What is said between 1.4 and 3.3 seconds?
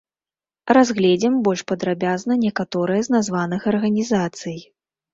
больш падрабязна некаторыя з